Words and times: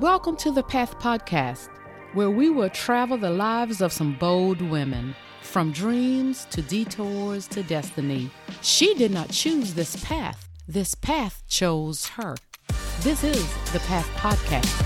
Welcome 0.00 0.36
to 0.36 0.50
the 0.50 0.62
Path 0.62 0.98
Podcast, 0.98 1.70
where 2.12 2.28
we 2.28 2.50
will 2.50 2.68
travel 2.68 3.16
the 3.16 3.30
lives 3.30 3.80
of 3.80 3.94
some 3.94 4.12
bold 4.18 4.60
women, 4.60 5.16
from 5.40 5.72
dreams 5.72 6.46
to 6.50 6.60
detours 6.60 7.48
to 7.48 7.62
destiny. 7.62 8.30
She 8.60 8.92
did 8.92 9.10
not 9.10 9.30
choose 9.30 9.72
this 9.72 9.96
path, 10.04 10.50
this 10.68 10.94
path 10.94 11.42
chose 11.48 12.08
her. 12.08 12.36
This 13.00 13.24
is 13.24 13.42
the 13.72 13.80
Path 13.86 14.06
Podcast. 14.16 14.84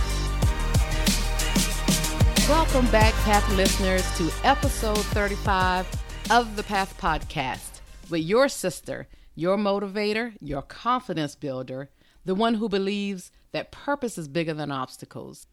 Welcome 2.48 2.88
back, 2.92 3.12
Path 3.24 3.52
listeners, 3.56 4.06
to 4.16 4.30
episode 4.46 5.04
35 5.06 5.88
of 6.30 6.54
the 6.54 6.62
Path 6.62 6.96
Podcast 7.00 7.80
with 8.08 8.22
your 8.22 8.48
sister, 8.48 9.08
your 9.34 9.56
motivator, 9.56 10.34
your 10.40 10.62
confidence 10.62 11.34
builder, 11.34 11.90
the 12.30 12.34
one 12.36 12.54
who 12.54 12.68
believes 12.68 13.32
that 13.50 13.72
purpose 13.72 14.16
is 14.16 14.28
bigger 14.28 14.54
than 14.54 14.70
obstacles. 14.70 15.48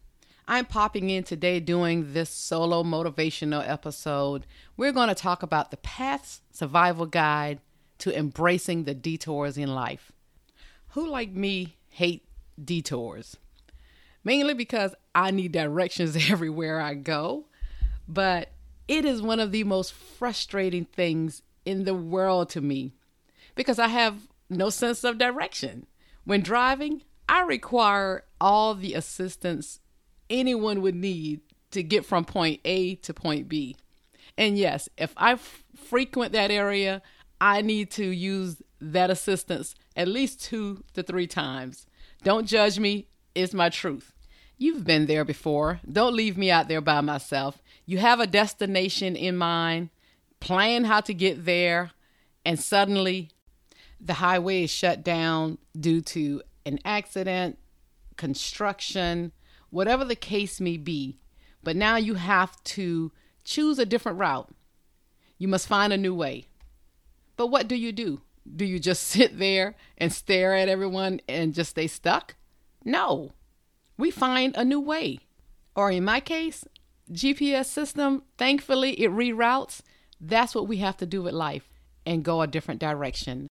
I'm 0.46 0.64
popping 0.64 1.10
in 1.10 1.24
today 1.24 1.58
doing 1.58 2.12
this 2.12 2.30
solo 2.30 2.84
motivational 2.84 3.68
episode. 3.68 4.46
We're 4.76 4.92
going 4.92 5.08
to 5.08 5.14
talk 5.16 5.42
about 5.42 5.72
the 5.72 5.76
Path's 5.78 6.40
survival 6.52 7.06
guide 7.06 7.58
to 7.98 8.16
embracing 8.16 8.84
the 8.84 8.94
detours 8.94 9.58
in 9.58 9.74
life. 9.74 10.12
Who, 10.90 11.04
like 11.10 11.32
me, 11.32 11.74
hate 11.90 12.24
detours? 12.64 13.36
Mainly 14.22 14.54
because 14.54 14.94
I 15.16 15.32
need 15.32 15.50
directions 15.50 16.16
everywhere 16.30 16.80
I 16.80 16.94
go, 16.94 17.46
but 18.06 18.52
it 18.86 19.04
is 19.04 19.20
one 19.20 19.40
of 19.40 19.50
the 19.50 19.64
most 19.64 19.92
frustrating 19.92 20.84
things 20.84 21.42
in 21.64 21.82
the 21.82 21.94
world 21.94 22.50
to 22.50 22.60
me 22.60 22.92
because 23.56 23.80
I 23.80 23.88
have 23.88 24.28
no 24.48 24.70
sense 24.70 25.02
of 25.02 25.18
direction. 25.18 25.88
When 26.28 26.42
driving, 26.42 27.04
I 27.26 27.40
require 27.44 28.24
all 28.38 28.74
the 28.74 28.92
assistance 28.92 29.80
anyone 30.28 30.82
would 30.82 30.94
need 30.94 31.40
to 31.70 31.82
get 31.82 32.04
from 32.04 32.26
point 32.26 32.60
A 32.66 32.96
to 32.96 33.14
point 33.14 33.48
B. 33.48 33.76
And 34.36 34.58
yes, 34.58 34.90
if 34.98 35.14
I 35.16 35.32
f- 35.32 35.64
frequent 35.74 36.32
that 36.32 36.50
area, 36.50 37.00
I 37.40 37.62
need 37.62 37.90
to 37.92 38.04
use 38.04 38.60
that 38.78 39.08
assistance 39.08 39.74
at 39.96 40.06
least 40.06 40.42
two 40.42 40.84
to 40.92 41.02
three 41.02 41.26
times. 41.26 41.86
Don't 42.22 42.46
judge 42.46 42.78
me, 42.78 43.06
it's 43.34 43.54
my 43.54 43.70
truth. 43.70 44.12
You've 44.58 44.84
been 44.84 45.06
there 45.06 45.24
before. 45.24 45.80
Don't 45.90 46.14
leave 46.14 46.36
me 46.36 46.50
out 46.50 46.68
there 46.68 46.82
by 46.82 47.00
myself. 47.00 47.62
You 47.86 47.96
have 48.00 48.20
a 48.20 48.26
destination 48.26 49.16
in 49.16 49.38
mind, 49.38 49.88
plan 50.40 50.84
how 50.84 51.00
to 51.00 51.14
get 51.14 51.46
there, 51.46 51.92
and 52.44 52.60
suddenly 52.60 53.30
the 54.00 54.14
highway 54.14 54.64
is 54.64 54.70
shut 54.70 55.02
down 55.02 55.58
due 55.78 56.00
to 56.00 56.42
an 56.64 56.78
accident, 56.84 57.58
construction, 58.16 59.32
whatever 59.70 60.04
the 60.04 60.16
case 60.16 60.60
may 60.60 60.76
be. 60.76 61.18
But 61.62 61.76
now 61.76 61.96
you 61.96 62.14
have 62.14 62.62
to 62.64 63.12
choose 63.44 63.78
a 63.78 63.86
different 63.86 64.18
route. 64.18 64.50
You 65.38 65.48
must 65.48 65.66
find 65.66 65.92
a 65.92 65.98
new 65.98 66.14
way. 66.14 66.44
But 67.36 67.48
what 67.48 67.68
do 67.68 67.76
you 67.76 67.92
do? 67.92 68.20
Do 68.54 68.64
you 68.64 68.78
just 68.78 69.02
sit 69.08 69.38
there 69.38 69.74
and 69.96 70.12
stare 70.12 70.54
at 70.54 70.68
everyone 70.68 71.20
and 71.28 71.54
just 71.54 71.70
stay 71.70 71.86
stuck? 71.86 72.36
No. 72.84 73.32
We 73.96 74.10
find 74.10 74.56
a 74.56 74.64
new 74.64 74.80
way. 74.80 75.20
Or 75.74 75.90
in 75.90 76.04
my 76.04 76.20
case, 76.20 76.64
GPS 77.10 77.66
system, 77.66 78.22
thankfully 78.36 79.00
it 79.00 79.10
reroutes. 79.10 79.80
That's 80.20 80.54
what 80.54 80.68
we 80.68 80.78
have 80.78 80.96
to 80.98 81.06
do 81.06 81.22
with 81.22 81.34
life 81.34 81.68
and 82.04 82.24
go 82.24 82.42
a 82.42 82.46
different 82.46 82.80
direction 82.80 83.47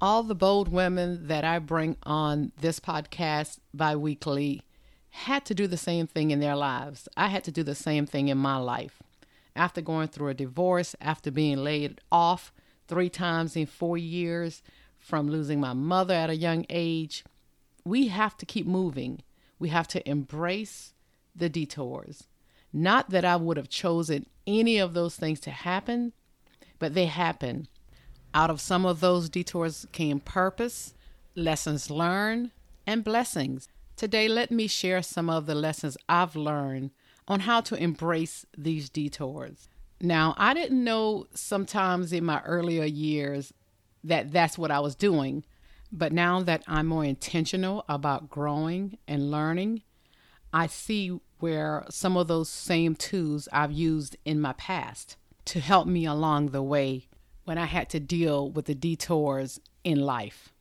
all 0.00 0.22
the 0.22 0.34
bold 0.34 0.68
women 0.68 1.26
that 1.26 1.44
I 1.44 1.58
bring 1.58 1.96
on 2.04 2.52
this 2.60 2.78
podcast 2.80 3.58
biweekly 3.74 4.62
had 5.10 5.44
to 5.46 5.54
do 5.54 5.66
the 5.66 5.76
same 5.76 6.06
thing 6.06 6.30
in 6.30 6.40
their 6.40 6.54
lives. 6.54 7.08
I 7.16 7.28
had 7.28 7.44
to 7.44 7.50
do 7.50 7.62
the 7.62 7.74
same 7.74 8.06
thing 8.06 8.28
in 8.28 8.38
my 8.38 8.56
life. 8.56 9.02
After 9.56 9.80
going 9.80 10.08
through 10.08 10.28
a 10.28 10.34
divorce, 10.34 10.94
after 11.00 11.30
being 11.30 11.58
laid 11.58 12.00
off 12.12 12.52
three 12.86 13.10
times 13.10 13.56
in 13.56 13.66
four 13.66 13.98
years, 13.98 14.62
from 14.98 15.28
losing 15.28 15.60
my 15.60 15.72
mother 15.72 16.14
at 16.14 16.30
a 16.30 16.36
young 16.36 16.66
age, 16.68 17.24
we 17.84 18.08
have 18.08 18.36
to 18.36 18.46
keep 18.46 18.66
moving. 18.66 19.22
We 19.58 19.70
have 19.70 19.88
to 19.88 20.08
embrace 20.08 20.92
the 21.34 21.48
detours. 21.48 22.24
Not 22.72 23.10
that 23.10 23.24
I 23.24 23.36
would 23.36 23.56
have 23.56 23.68
chosen 23.68 24.26
any 24.46 24.78
of 24.78 24.94
those 24.94 25.16
things 25.16 25.40
to 25.40 25.50
happen, 25.50 26.12
but 26.78 26.94
they 26.94 27.06
happen 27.06 27.68
out 28.34 28.50
of 28.50 28.60
some 28.60 28.84
of 28.84 29.00
those 29.00 29.28
detours 29.28 29.86
came 29.92 30.20
purpose, 30.20 30.94
lessons 31.34 31.90
learned, 31.90 32.50
and 32.86 33.04
blessings. 33.04 33.68
Today, 33.96 34.28
let 34.28 34.50
me 34.50 34.66
share 34.66 35.02
some 35.02 35.28
of 35.28 35.46
the 35.46 35.54
lessons 35.54 35.96
I've 36.08 36.36
learned 36.36 36.90
on 37.26 37.40
how 37.40 37.60
to 37.62 37.74
embrace 37.74 38.46
these 38.56 38.88
detours. 38.88 39.68
Now, 40.00 40.34
I 40.38 40.54
didn't 40.54 40.82
know 40.82 41.26
sometimes 41.34 42.12
in 42.12 42.24
my 42.24 42.40
earlier 42.42 42.84
years 42.84 43.52
that 44.04 44.30
that's 44.30 44.56
what 44.56 44.70
I 44.70 44.80
was 44.80 44.94
doing, 44.94 45.44
but 45.90 46.12
now 46.12 46.40
that 46.42 46.62
I'm 46.68 46.86
more 46.86 47.04
intentional 47.04 47.84
about 47.88 48.30
growing 48.30 48.98
and 49.08 49.30
learning, 49.30 49.82
I 50.52 50.68
see 50.68 51.20
where 51.40 51.84
some 51.90 52.16
of 52.16 52.28
those 52.28 52.48
same 52.48 52.94
tools 52.94 53.48
I've 53.52 53.72
used 53.72 54.16
in 54.24 54.40
my 54.40 54.52
past 54.54 55.16
to 55.46 55.60
help 55.60 55.86
me 55.86 56.04
along 56.06 56.48
the 56.48 56.62
way 56.62 57.07
when 57.48 57.56
I 57.56 57.64
had 57.64 57.88
to 57.90 57.98
deal 57.98 58.50
with 58.50 58.66
the 58.66 58.74
detours 58.74 59.58
in 59.82 60.00
life. 60.00 60.52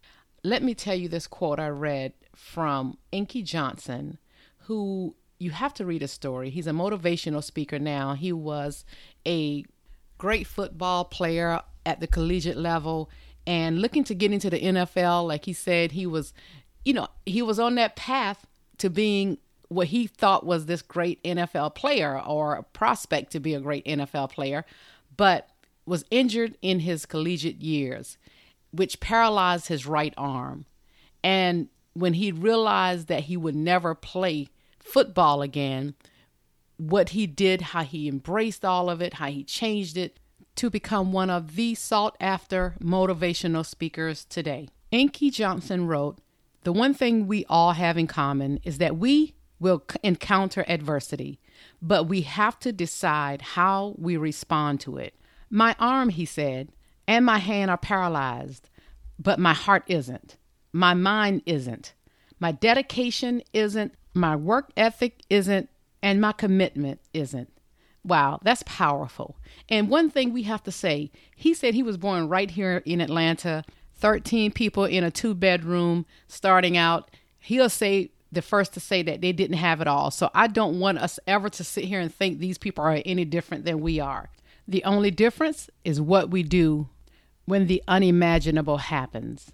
Let 0.42 0.64
me 0.64 0.74
tell 0.74 0.96
you 0.96 1.10
this 1.10 1.28
quote 1.28 1.60
I 1.60 1.68
read 1.68 2.14
from 2.34 2.98
Inky 3.12 3.44
Johnson, 3.44 4.20
who 4.60 5.14
you 5.38 5.52
have 5.52 5.74
to 5.74 5.86
read 5.86 6.02
a 6.02 6.08
story. 6.08 6.50
He's 6.50 6.66
a 6.66 6.72
motivational 6.72 7.44
speaker 7.44 7.78
now. 7.78 8.14
He 8.14 8.32
was 8.32 8.86
a 9.28 9.66
great 10.18 10.48
football 10.48 11.04
player 11.04 11.62
at 11.86 12.00
the 12.00 12.08
collegiate 12.08 12.56
level 12.56 13.10
and 13.46 13.82
looking 13.82 14.06
to 14.06 14.16
get 14.16 14.32
into 14.32 14.50
the 14.50 14.62
NFL. 14.62 15.28
Like 15.28 15.44
he 15.44 15.52
said, 15.52 15.92
he 15.92 16.08
was, 16.08 16.34
you 16.86 16.94
know, 16.94 17.10
he 17.26 17.42
was 17.42 17.60
on 17.60 17.76
that 17.76 17.98
path 17.98 18.48
to 18.78 18.90
being 18.90 19.40
what 19.68 19.88
he 19.88 20.08
thought 20.08 20.46
was 20.46 20.68
this 20.68 20.82
great 20.82 21.22
NFL 21.24 21.76
player 21.76 22.18
or 22.18 22.66
prospect 22.72 23.34
to 23.34 23.42
be 23.42 23.54
a 23.54 23.60
great 23.60 23.84
NFL 23.84 24.30
player. 24.30 24.64
But 25.18 25.50
was 25.88 26.06
injured 26.12 26.58
in 26.62 26.82
his 26.82 27.06
collegiate 27.06 27.62
years, 27.62 28.18
which 28.72 29.00
paralyzed 29.00 29.68
his 29.68 29.86
right 29.86 30.14
arm. 30.18 30.66
And 31.24 31.70
when 31.94 32.14
he 32.14 32.32
realized 32.32 33.08
that 33.08 33.24
he 33.24 33.38
would 33.38 33.56
never 33.56 33.96
play 33.96 34.50
football 34.80 35.42
again, 35.42 35.96
what 36.78 37.10
he 37.10 37.26
did, 37.26 37.62
how 37.62 37.84
he 37.84 38.08
embraced 38.08 38.64
all 38.64 38.90
of 38.90 39.02
it, 39.02 39.16
how 39.16 39.28
he 39.28 39.44
changed 39.44 39.98
it 39.98 40.20
to 40.58 40.70
become 40.70 41.12
one 41.12 41.30
of 41.30 41.56
the 41.56 41.74
sought 41.76 42.18
after 42.20 42.76
motivational 42.82 43.66
speakers 43.66 44.26
today. 44.26 44.68
Inky 44.92 45.30
Johnson 45.30 45.88
wrote, 45.88 46.20
The 46.64 46.74
one 46.74 46.94
thing 46.94 47.28
we 47.28 47.46
all 47.46 47.74
have 47.74 47.98
in 47.98 48.08
common 48.08 48.60
is 48.64 48.78
that 48.78 48.98
we 48.98 49.36
will 49.60 49.84
encounter 50.04 50.66
adversity, 50.68 51.40
but 51.82 52.04
we 52.06 52.22
have 52.22 52.60
to 52.60 52.72
decide 52.72 53.42
how 53.42 53.96
we 53.98 54.18
respond 54.18 54.80
to 54.82 54.98
it. 54.98 55.14
My 55.50 55.76
arm, 55.80 56.10
he 56.10 56.26
said, 56.26 56.70
and 57.08 57.26
my 57.26 57.38
hand 57.38 57.72
are 57.72 57.78
paralyzed, 57.78 58.70
but 59.18 59.40
my 59.40 59.54
heart 59.54 59.84
isn't. 59.88 60.38
My 60.74 60.94
mind 60.94 61.42
isn't. 61.46 61.94
My 62.40 62.52
dedication 62.52 63.42
isn't. 63.54 63.94
My 64.14 64.36
work 64.36 64.72
ethic 64.76 65.22
isn't. 65.30 65.70
And 66.04 66.22
my 66.22 66.32
commitment 66.32 67.00
isn't. 67.14 67.52
Wow, 68.04 68.40
that's 68.44 68.64
powerful. 68.66 69.38
And 69.68 69.90
one 69.90 70.10
thing 70.10 70.32
we 70.32 70.44
have 70.44 70.64
to 70.64 70.72
say 70.72 71.12
he 71.36 71.54
said 71.54 71.74
he 71.74 71.84
was 71.84 71.98
born 71.98 72.30
right 72.30 72.50
here 72.50 72.82
in 72.86 73.02
Atlanta, 73.02 73.66
13 73.96 74.52
people 74.52 74.86
in 74.86 75.04
a 75.04 75.12
two 75.12 75.34
bedroom 75.34 76.06
starting 76.28 76.78
out. 76.78 77.12
He'll 77.40 77.70
say 77.70 78.12
the 78.32 78.42
first 78.42 78.74
to 78.74 78.80
say 78.80 79.02
that 79.04 79.22
they 79.22 79.32
didn't 79.32 79.58
have 79.58 79.82
it 79.82 79.88
all. 79.88 80.12
So 80.12 80.30
I 80.34 80.48
don't 80.48 80.80
want 80.80 81.00
us 81.00 81.20
ever 81.28 81.50
to 81.50 81.64
sit 81.64 81.86
here 81.86 82.00
and 82.00 82.14
think 82.14 82.40
these 82.40 82.58
people 82.58 82.84
are 82.84 83.02
any 83.06 83.26
different 83.26 83.66
than 83.66 83.82
we 83.82 84.00
are. 84.00 84.30
The 84.68 84.84
only 84.84 85.12
difference 85.12 85.70
is 85.86 86.02
what 86.02 86.30
we 86.30 86.44
do 86.44 86.90
when 87.46 87.68
the 87.68 87.82
unimaginable 87.88 88.78
happens, 88.78 89.52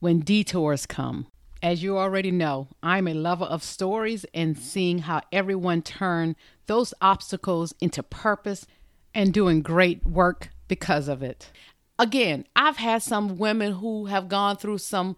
when 0.00 0.18
detours 0.20 0.84
come. 0.84 1.28
As 1.62 1.82
you 1.82 1.96
already 1.96 2.32
know, 2.32 2.66
I'm 2.82 3.06
a 3.06 3.14
lover 3.14 3.44
of 3.44 3.62
stories 3.62 4.26
and 4.34 4.58
seeing 4.58 5.00
how 5.00 5.20
everyone 5.32 5.82
turned 5.82 6.34
those 6.66 6.92
obstacles 7.00 7.72
into 7.80 8.02
purpose 8.02 8.66
and 9.14 9.32
doing 9.32 9.62
great 9.62 10.04
work 10.04 10.50
because 10.66 11.06
of 11.06 11.22
it. 11.22 11.52
Again, 11.96 12.44
I've 12.56 12.76
had 12.78 13.02
some 13.02 13.38
women 13.38 13.74
who 13.74 14.06
have 14.06 14.28
gone 14.28 14.56
through 14.56 14.78
some 14.78 15.16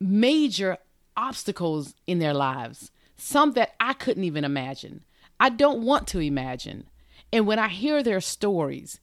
major 0.00 0.78
obstacles 1.16 1.94
in 2.06 2.18
their 2.18 2.34
lives, 2.34 2.90
some 3.16 3.52
that 3.52 3.74
I 3.78 3.92
couldn't 3.92 4.24
even 4.24 4.44
imagine. 4.44 5.04
I 5.38 5.50
don't 5.50 5.82
want 5.82 6.08
to 6.08 6.18
imagine. 6.18 6.89
And 7.32 7.46
when 7.46 7.58
I 7.58 7.68
hear 7.68 8.02
their 8.02 8.20
stories, 8.20 8.98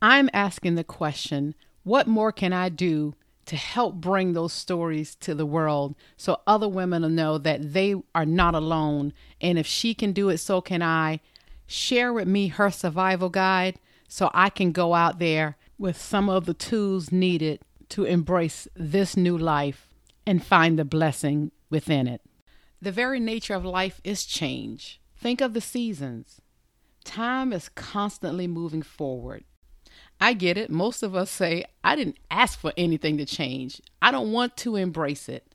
I'm 0.00 0.30
asking 0.32 0.74
the 0.74 0.84
question 0.84 1.54
what 1.82 2.06
more 2.06 2.32
can 2.32 2.52
I 2.52 2.68
do 2.68 3.14
to 3.46 3.56
help 3.56 3.94
bring 3.94 4.34
those 4.34 4.52
stories 4.52 5.14
to 5.14 5.34
the 5.34 5.46
world 5.46 5.94
so 6.18 6.40
other 6.46 6.68
women 6.68 7.00
will 7.00 7.08
know 7.08 7.38
that 7.38 7.72
they 7.72 7.94
are 8.14 8.26
not 8.26 8.54
alone. 8.54 9.14
And 9.40 9.58
if 9.58 9.66
she 9.66 9.94
can 9.94 10.12
do 10.12 10.28
it, 10.28 10.38
so 10.38 10.60
can 10.60 10.82
I. 10.82 11.20
Share 11.66 12.12
with 12.12 12.28
me 12.28 12.48
her 12.48 12.70
survival 12.70 13.30
guide 13.30 13.78
so 14.06 14.30
I 14.34 14.50
can 14.50 14.72
go 14.72 14.94
out 14.94 15.18
there 15.18 15.56
with 15.78 16.00
some 16.00 16.28
of 16.28 16.46
the 16.46 16.54
tools 16.54 17.12
needed 17.12 17.60
to 17.90 18.04
embrace 18.04 18.68
this 18.74 19.16
new 19.16 19.36
life 19.36 19.88
and 20.26 20.44
find 20.44 20.78
the 20.78 20.84
blessing 20.84 21.50
within 21.70 22.06
it. 22.06 22.20
The 22.82 22.92
very 22.92 23.18
nature 23.18 23.54
of 23.54 23.64
life 23.64 24.00
is 24.04 24.24
change. 24.24 25.00
Think 25.16 25.40
of 25.40 25.54
the 25.54 25.60
seasons. 25.60 26.40
Time 27.08 27.54
is 27.54 27.70
constantly 27.70 28.46
moving 28.46 28.82
forward. 28.82 29.42
I 30.20 30.34
get 30.34 30.58
it. 30.58 30.68
Most 30.68 31.02
of 31.02 31.14
us 31.14 31.30
say, 31.30 31.64
I 31.82 31.96
didn't 31.96 32.18
ask 32.30 32.58
for 32.58 32.74
anything 32.76 33.16
to 33.16 33.24
change. 33.24 33.80
I 34.02 34.10
don't 34.10 34.30
want 34.30 34.58
to 34.58 34.76
embrace 34.76 35.26
it. 35.26 35.54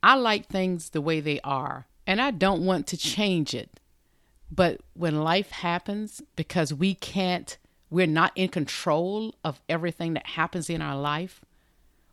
I 0.00 0.14
like 0.14 0.46
things 0.46 0.90
the 0.90 1.00
way 1.00 1.18
they 1.18 1.40
are, 1.40 1.88
and 2.06 2.20
I 2.20 2.30
don't 2.30 2.64
want 2.64 2.86
to 2.86 2.96
change 2.96 3.52
it. 3.52 3.80
But 4.48 4.80
when 4.94 5.24
life 5.24 5.50
happens, 5.50 6.22
because 6.36 6.72
we 6.72 6.94
can't, 6.94 7.58
we're 7.90 8.06
not 8.06 8.30
in 8.36 8.48
control 8.48 9.34
of 9.42 9.60
everything 9.68 10.14
that 10.14 10.26
happens 10.28 10.70
in 10.70 10.80
our 10.80 10.96
life, 10.96 11.44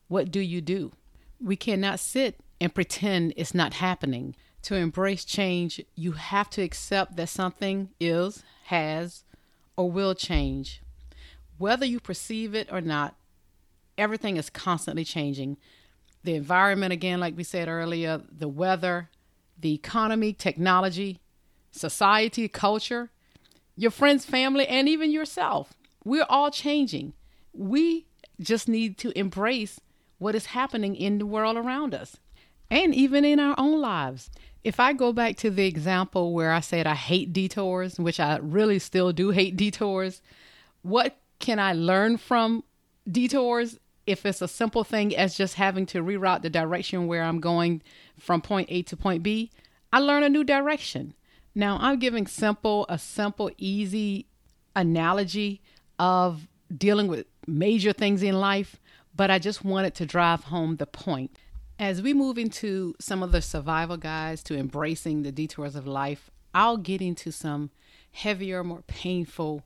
what 0.07 0.31
do 0.31 0.39
you 0.39 0.61
do? 0.61 0.93
We 1.39 1.55
cannot 1.55 1.99
sit 1.99 2.39
and 2.59 2.73
pretend 2.73 3.35
it's 3.37 3.53
not 3.53 3.75
happening. 3.75 4.35
To 4.63 4.75
embrace 4.75 5.23
change, 5.25 5.81
you 5.95 6.13
have 6.13 6.49
to 6.51 6.61
accept 6.61 7.15
that 7.15 7.29
something 7.29 7.89
is, 7.99 8.43
has, 8.65 9.23
or 9.75 9.89
will 9.89 10.13
change. 10.13 10.81
Whether 11.57 11.85
you 11.85 11.99
perceive 11.99 12.53
it 12.53 12.67
or 12.71 12.81
not, 12.81 13.15
everything 13.97 14.37
is 14.37 14.49
constantly 14.49 15.03
changing. 15.03 15.57
The 16.23 16.35
environment, 16.35 16.93
again, 16.93 17.19
like 17.19 17.37
we 17.37 17.43
said 17.43 17.67
earlier, 17.67 18.21
the 18.29 18.47
weather, 18.47 19.09
the 19.57 19.73
economy, 19.73 20.33
technology, 20.33 21.19
society, 21.71 22.47
culture, 22.47 23.09
your 23.75 23.91
friends, 23.91 24.25
family, 24.25 24.67
and 24.67 24.89
even 24.89 25.11
yourself. 25.11 25.73
We're 26.03 26.25
all 26.29 26.51
changing. 26.51 27.13
We 27.53 28.07
just 28.39 28.67
need 28.67 28.97
to 28.99 29.17
embrace 29.17 29.79
what 30.17 30.35
is 30.35 30.47
happening 30.47 30.95
in 30.95 31.17
the 31.17 31.25
world 31.25 31.57
around 31.57 31.93
us 31.93 32.17
and 32.69 32.93
even 32.93 33.25
in 33.25 33.39
our 33.39 33.55
own 33.57 33.79
lives. 33.81 34.29
If 34.63 34.79
I 34.79 34.93
go 34.93 35.13
back 35.13 35.37
to 35.37 35.49
the 35.49 35.65
example 35.65 36.33
where 36.33 36.51
I 36.51 36.59
said 36.59 36.85
I 36.85 36.95
hate 36.95 37.31
detours, 37.31 37.97
which 37.97 38.19
I 38.19 38.37
really 38.37 38.79
still 38.79 39.13
do 39.13 39.29
hate 39.31 39.55
detours, 39.55 40.21
what 40.81 41.17
can 41.39 41.59
I 41.59 41.73
learn 41.73 42.17
from 42.17 42.63
detours 43.09 43.79
if 44.05 44.25
it's 44.25 44.41
a 44.41 44.47
simple 44.47 44.83
thing 44.83 45.15
as 45.15 45.35
just 45.35 45.55
having 45.55 45.85
to 45.87 46.03
reroute 46.03 46.41
the 46.41 46.49
direction 46.49 47.07
where 47.07 47.23
I'm 47.23 47.39
going 47.39 47.81
from 48.19 48.41
point 48.41 48.67
A 48.69 48.81
to 48.83 48.97
point 48.97 49.23
B? 49.23 49.49
I 49.93 49.99
learn 49.99 50.23
a 50.23 50.29
new 50.29 50.43
direction. 50.43 51.13
Now, 51.55 51.77
I'm 51.81 51.97
giving 51.97 52.27
simple 52.27 52.85
a 52.89 52.97
simple 52.97 53.49
easy 53.57 54.27
analogy 54.75 55.61
of 55.97 56.47
dealing 56.75 57.07
with 57.07 57.25
major 57.47 57.93
things 57.93 58.21
in 58.23 58.39
life, 58.39 58.79
but 59.15 59.31
I 59.31 59.39
just 59.39 59.65
wanted 59.65 59.95
to 59.95 60.05
drive 60.05 60.45
home 60.45 60.75
the 60.75 60.85
point. 60.85 61.31
As 61.79 62.01
we 62.01 62.13
move 62.13 62.37
into 62.37 62.93
some 62.99 63.23
of 63.23 63.31
the 63.31 63.41
survival 63.41 63.95
guides 63.95 64.43
to 64.43 64.57
embracing 64.57 65.23
the 65.23 65.31
detours 65.31 65.77
of 65.77 65.87
life, 65.87 66.29
I'll 66.53 66.75
get 66.75 67.01
into 67.01 67.31
some 67.31 67.71
heavier, 68.11 68.65
more 68.65 68.81
painful 68.81 69.63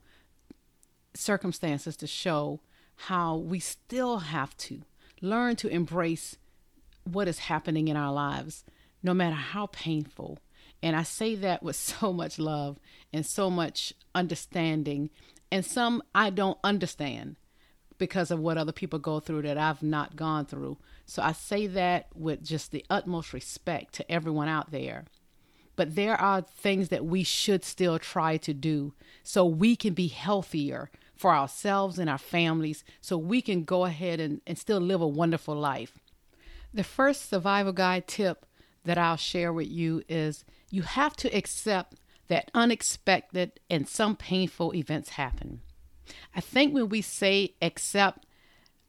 circumstances 1.15 1.97
to 1.97 2.05
show 2.05 2.59
how 3.07 3.37
we 3.37 3.59
still 3.59 4.19
have 4.19 4.55
to 4.57 4.83
learn 5.21 5.55
to 5.55 5.67
embrace 5.69 6.37
what 7.03 7.27
is 7.27 7.39
happening 7.39 7.87
in 7.87 7.97
our 7.97 8.13
lives, 8.13 8.63
no 9.01 9.15
matter 9.15 9.35
how 9.35 9.65
painful. 9.65 10.37
And 10.83 10.95
I 10.95 11.01
say 11.01 11.33
that 11.33 11.63
with 11.63 11.75
so 11.77 12.13
much 12.13 12.37
love 12.37 12.77
and 13.11 13.25
so 13.25 13.49
much 13.49 13.91
understanding. 14.13 15.09
And 15.51 15.65
some 15.65 16.03
I 16.13 16.29
don't 16.29 16.59
understand 16.63 17.37
because 17.97 18.31
of 18.31 18.39
what 18.39 18.57
other 18.57 18.71
people 18.71 18.99
go 18.99 19.19
through 19.19 19.43
that 19.43 19.57
I've 19.57 19.83
not 19.83 20.15
gone 20.15 20.45
through. 20.45 20.77
So 21.05 21.21
I 21.21 21.31
say 21.31 21.67
that 21.67 22.07
with 22.15 22.43
just 22.43 22.71
the 22.71 22.85
utmost 22.89 23.33
respect 23.33 23.93
to 23.95 24.11
everyone 24.11 24.47
out 24.47 24.71
there. 24.71 25.05
But 25.75 25.95
there 25.95 26.19
are 26.19 26.41
things 26.41 26.89
that 26.89 27.05
we 27.05 27.23
should 27.23 27.63
still 27.63 27.97
try 27.97 28.37
to 28.37 28.53
do 28.53 28.93
so 29.23 29.45
we 29.45 29.75
can 29.75 29.93
be 29.93 30.07
healthier 30.07 30.91
for 31.15 31.35
ourselves 31.35 31.97
and 31.97 32.09
our 32.09 32.17
families 32.17 32.83
so 33.01 33.17
we 33.17 33.41
can 33.41 33.63
go 33.63 33.85
ahead 33.85 34.19
and, 34.19 34.41
and 34.45 34.57
still 34.57 34.79
live 34.79 35.01
a 35.01 35.07
wonderful 35.07 35.55
life. 35.55 35.99
The 36.73 36.83
first 36.83 37.29
survival 37.29 37.73
guide 37.73 38.07
tip 38.07 38.45
that 38.83 38.97
I'll 38.97 39.17
share 39.17 39.53
with 39.53 39.67
you 39.67 40.03
is 40.09 40.43
you 40.69 40.81
have 40.81 41.15
to 41.17 41.35
accept 41.35 41.95
that 42.27 42.51
unexpected 42.53 43.59
and 43.69 43.87
some 43.87 44.15
painful 44.15 44.73
events 44.73 45.09
happen. 45.09 45.61
I 46.35 46.41
think 46.41 46.73
when 46.73 46.89
we 46.89 47.01
say 47.01 47.55
accept, 47.61 48.25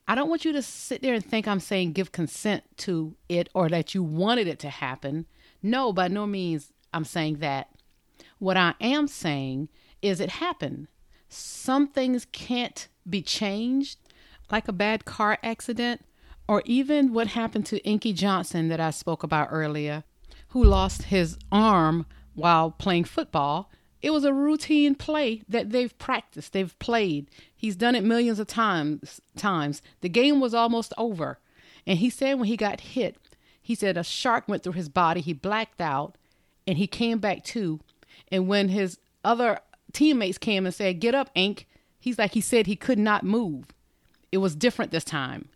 I 0.06 0.14
don't 0.14 0.28
want 0.28 0.44
you 0.44 0.52
to 0.52 0.62
sit 0.62 1.02
there 1.02 1.14
and 1.14 1.24
think 1.24 1.48
I'm 1.48 1.60
saying 1.60 1.92
give 1.92 2.12
consent 2.12 2.64
to 2.78 3.16
it 3.28 3.48
or 3.54 3.68
that 3.68 3.94
you 3.94 4.02
wanted 4.02 4.46
it 4.48 4.58
to 4.60 4.68
happen. 4.68 5.26
No, 5.62 5.92
by 5.92 6.08
no 6.08 6.26
means 6.26 6.72
I'm 6.92 7.04
saying 7.04 7.38
that. 7.38 7.68
What 8.38 8.56
I 8.56 8.74
am 8.80 9.08
saying 9.08 9.68
is 10.02 10.20
it 10.20 10.30
happened. 10.30 10.88
Some 11.28 11.88
things 11.88 12.26
can't 12.30 12.86
be 13.08 13.22
changed, 13.22 13.98
like 14.50 14.68
a 14.68 14.72
bad 14.72 15.04
car 15.04 15.38
accident, 15.42 16.04
or 16.46 16.62
even 16.66 17.14
what 17.14 17.28
happened 17.28 17.66
to 17.66 17.82
Inky 17.84 18.12
Johnson 18.12 18.68
that 18.68 18.80
I 18.80 18.90
spoke 18.90 19.22
about 19.22 19.48
earlier, 19.50 20.04
who 20.48 20.62
lost 20.62 21.04
his 21.04 21.38
arm 21.50 22.06
while 22.34 22.70
playing 22.70 23.04
football. 23.04 23.70
It 24.04 24.12
was 24.12 24.24
a 24.24 24.34
routine 24.34 24.96
play 24.96 25.44
that 25.48 25.70
they've 25.70 25.96
practiced, 25.96 26.52
they've 26.52 26.78
played. 26.78 27.30
He's 27.56 27.74
done 27.74 27.94
it 27.94 28.04
millions 28.04 28.38
of 28.38 28.46
times. 28.46 29.22
Times 29.34 29.80
the 30.02 30.10
game 30.10 30.40
was 30.40 30.52
almost 30.52 30.92
over, 30.98 31.38
and 31.86 31.98
he 31.98 32.10
said 32.10 32.34
when 32.34 32.48
he 32.48 32.58
got 32.58 32.82
hit, 32.82 33.16
he 33.62 33.74
said 33.74 33.96
a 33.96 34.04
shark 34.04 34.46
went 34.46 34.62
through 34.62 34.74
his 34.74 34.90
body. 34.90 35.22
He 35.22 35.32
blacked 35.32 35.80
out, 35.80 36.16
and 36.66 36.76
he 36.76 36.86
came 36.86 37.18
back 37.18 37.44
to. 37.44 37.80
And 38.30 38.46
when 38.46 38.68
his 38.68 38.98
other 39.24 39.60
teammates 39.94 40.36
came 40.36 40.66
and 40.66 40.74
said, 40.74 41.00
Get 41.00 41.14
up, 41.14 41.30
Ink. 41.34 41.66
He's 41.98 42.18
like, 42.18 42.32
he 42.34 42.42
said 42.42 42.66
he 42.66 42.76
could 42.76 42.98
not 42.98 43.24
move. 43.24 43.68
It 44.30 44.36
was 44.36 44.54
different 44.54 44.90
this 44.90 45.04
time. 45.04 45.48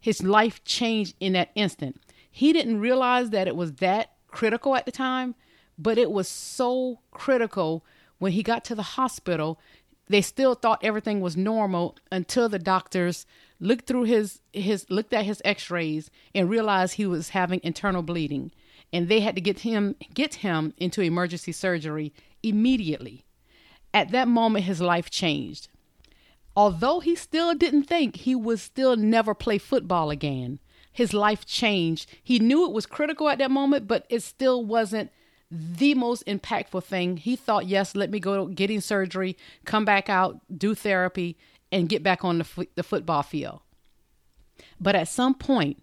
His 0.00 0.22
life 0.22 0.64
changed 0.64 1.16
in 1.20 1.34
that 1.34 1.50
instant. 1.54 2.00
He 2.30 2.54
didn't 2.54 2.80
realize 2.80 3.28
that 3.28 3.46
it 3.46 3.56
was 3.56 3.74
that 3.74 4.12
critical 4.26 4.74
at 4.74 4.86
the 4.86 4.92
time, 4.92 5.34
but 5.80 5.98
it 5.98 6.10
was 6.10 6.28
so 6.28 7.00
critical 7.10 7.84
when 8.18 8.32
he 8.32 8.42
got 8.42 8.64
to 8.66 8.74
the 8.74 8.82
hospital. 8.82 9.58
They 10.08 10.22
still 10.22 10.54
thought 10.54 10.84
everything 10.84 11.20
was 11.20 11.36
normal 11.36 11.96
until 12.10 12.48
the 12.48 12.58
doctors 12.58 13.26
looked 13.60 13.86
through 13.86 14.04
his 14.04 14.40
his 14.52 14.86
looked 14.90 15.12
at 15.12 15.24
his 15.24 15.42
x-rays 15.44 16.10
and 16.34 16.50
realized 16.50 16.94
he 16.94 17.06
was 17.06 17.30
having 17.30 17.60
internal 17.62 18.02
bleeding 18.02 18.50
and 18.92 19.08
they 19.08 19.20
had 19.20 19.34
to 19.34 19.40
get 19.40 19.60
him 19.60 19.94
get 20.14 20.36
him 20.36 20.72
into 20.78 21.02
emergency 21.02 21.52
surgery 21.52 22.12
immediately 22.42 23.24
at 23.92 24.10
that 24.12 24.28
moment, 24.28 24.64
his 24.64 24.80
life 24.80 25.10
changed. 25.10 25.68
Although 26.56 27.00
he 27.00 27.14
still 27.14 27.54
didn't 27.54 27.84
think 27.84 28.16
he 28.16 28.34
would 28.34 28.60
still 28.60 28.96
never 28.96 29.34
play 29.34 29.58
football 29.58 30.10
again, 30.10 30.58
his 30.92 31.14
life 31.14 31.46
changed. 31.46 32.10
He 32.22 32.38
knew 32.38 32.66
it 32.66 32.72
was 32.72 32.86
critical 32.86 33.28
at 33.28 33.38
that 33.38 33.50
moment, 33.50 33.86
but 33.86 34.06
it 34.08 34.22
still 34.22 34.64
wasn't 34.64 35.10
the 35.50 35.94
most 35.94 36.24
impactful 36.26 36.84
thing. 36.84 37.16
He 37.16 37.36
thought, 37.36 37.66
yes, 37.66 37.94
let 37.96 38.10
me 38.10 38.20
go 38.20 38.46
getting 38.46 38.80
surgery, 38.80 39.36
come 39.64 39.84
back 39.84 40.08
out, 40.08 40.40
do 40.56 40.74
therapy, 40.74 41.36
and 41.72 41.88
get 41.88 42.02
back 42.02 42.24
on 42.24 42.38
the, 42.38 42.44
f- 42.44 42.68
the 42.76 42.82
football 42.82 43.22
field. 43.22 43.60
But 44.80 44.94
at 44.94 45.08
some 45.08 45.34
point 45.34 45.82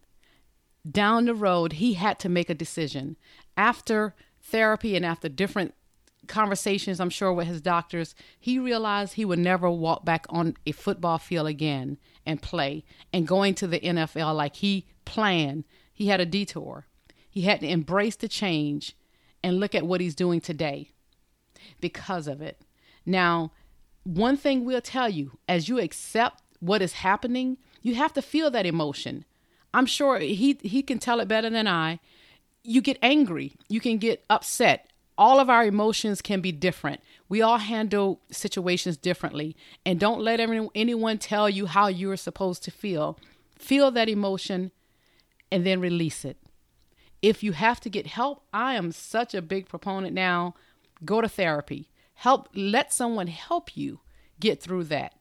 down 0.89 1.25
the 1.25 1.35
road, 1.35 1.73
he 1.73 1.93
had 1.93 2.19
to 2.19 2.29
make 2.29 2.49
a 2.49 2.55
decision. 2.55 3.17
After 3.57 4.15
therapy 4.41 4.95
and 4.95 5.05
after 5.05 5.27
different 5.27 5.73
conversations, 6.27 6.99
I'm 6.99 7.09
sure, 7.09 7.33
with 7.33 7.47
his 7.47 7.61
doctors, 7.61 8.15
he 8.39 8.59
realized 8.59 9.13
he 9.13 9.25
would 9.25 9.39
never 9.39 9.69
walk 9.69 10.05
back 10.05 10.25
on 10.29 10.55
a 10.65 10.71
football 10.71 11.17
field 11.17 11.47
again 11.47 11.97
and 12.25 12.41
play. 12.41 12.83
And 13.11 13.27
going 13.27 13.55
to 13.55 13.67
the 13.67 13.79
NFL 13.79 14.35
like 14.35 14.57
he 14.57 14.85
planned, 15.05 15.65
he 15.93 16.07
had 16.07 16.21
a 16.21 16.25
detour. 16.25 16.85
He 17.29 17.41
had 17.41 17.59
to 17.61 17.67
embrace 17.67 18.15
the 18.15 18.27
change 18.27 18.95
and 19.43 19.59
look 19.59 19.75
at 19.75 19.85
what 19.85 20.01
he's 20.01 20.15
doing 20.15 20.41
today 20.41 20.91
because 21.79 22.27
of 22.27 22.41
it. 22.41 22.61
Now, 23.05 23.51
one 24.03 24.37
thing 24.37 24.65
we'll 24.65 24.81
tell 24.81 25.09
you 25.09 25.37
as 25.47 25.69
you 25.69 25.79
accept 25.79 26.41
what 26.59 26.81
is 26.81 26.93
happening, 26.93 27.57
you 27.81 27.95
have 27.95 28.13
to 28.13 28.21
feel 28.21 28.49
that 28.51 28.65
emotion. 28.65 29.25
I'm 29.73 29.85
sure 29.85 30.19
he 30.19 30.57
he 30.61 30.81
can 30.81 30.99
tell 30.99 31.19
it 31.19 31.27
better 31.27 31.49
than 31.49 31.67
I. 31.67 31.99
You 32.63 32.81
get 32.81 32.97
angry, 33.01 33.55
you 33.69 33.79
can 33.79 33.97
get 33.97 34.25
upset, 34.29 34.91
all 35.17 35.39
of 35.39 35.49
our 35.49 35.65
emotions 35.65 36.21
can 36.21 36.41
be 36.41 36.51
different. 36.51 37.01
We 37.27 37.41
all 37.41 37.57
handle 37.57 38.21
situations 38.31 38.97
differently. 38.97 39.55
And 39.85 39.99
don't 39.99 40.21
let 40.21 40.39
anyone 40.39 41.17
tell 41.17 41.49
you 41.49 41.65
how 41.65 41.87
you're 41.87 42.17
supposed 42.17 42.63
to 42.63 42.71
feel. 42.71 43.17
Feel 43.57 43.89
that 43.91 44.09
emotion 44.09 44.71
and 45.51 45.65
then 45.65 45.79
release 45.79 46.23
it. 46.23 46.37
If 47.21 47.43
you 47.43 47.53
have 47.53 47.79
to 47.81 47.89
get 47.89 48.07
help, 48.07 48.43
I 48.53 48.75
am 48.75 48.91
such 48.91 49.33
a 49.33 49.41
big 49.41 49.67
proponent 49.67 50.13
now. 50.13 50.55
Go 51.03 51.21
to 51.21 51.29
therapy. 51.29 51.89
Help 52.13 52.49
let 52.53 52.93
someone 52.93 53.27
help 53.27 53.75
you 53.75 53.99
get 54.39 54.61
through 54.61 54.85
that. 54.85 55.13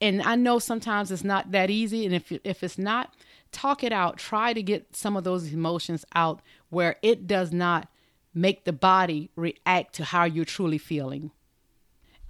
And 0.00 0.22
I 0.22 0.36
know 0.36 0.58
sometimes 0.58 1.10
it's 1.10 1.24
not 1.24 1.50
that 1.50 1.70
easy 1.70 2.06
and 2.06 2.14
if 2.14 2.30
if 2.44 2.62
it's 2.62 2.78
not, 2.78 3.14
talk 3.50 3.82
it 3.82 3.92
out. 3.92 4.18
Try 4.18 4.52
to 4.52 4.62
get 4.62 4.94
some 4.94 5.16
of 5.16 5.24
those 5.24 5.52
emotions 5.52 6.04
out 6.14 6.40
where 6.70 6.96
it 7.02 7.26
does 7.26 7.52
not 7.52 7.88
make 8.32 8.64
the 8.64 8.72
body 8.72 9.30
react 9.34 9.94
to 9.94 10.04
how 10.04 10.24
you're 10.24 10.44
truly 10.44 10.78
feeling. 10.78 11.32